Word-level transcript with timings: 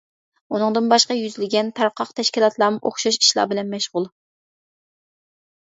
ئۇنىڭدىن 0.53 0.87
باشقا 0.93 1.17
يۈزلىگەن 1.17 1.69
تارقاق 1.81 2.15
تەشكىلاتلارمۇ 2.21 2.83
ئوخشاش 2.91 3.21
ئىشلار 3.23 3.53
بىلەن 3.55 3.73
مەشغۇل. 3.77 4.11